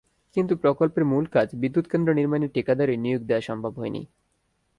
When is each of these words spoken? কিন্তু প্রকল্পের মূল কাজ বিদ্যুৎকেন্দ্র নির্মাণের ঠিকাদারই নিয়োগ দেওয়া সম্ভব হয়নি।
কিন্তু 0.35 0.53
প্রকল্পের 0.57 1.03
মূল 1.05 1.25
কাজ 1.25 1.47
বিদ্যুৎকেন্দ্র 1.55 2.09
নির্মাণের 2.13 2.53
ঠিকাদারই 2.53 2.97
নিয়োগ 2.97 3.21
দেওয়া 3.25 3.41
সম্ভব 3.41 3.73
হয়নি। 3.77 4.01